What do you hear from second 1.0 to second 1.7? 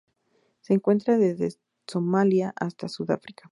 desde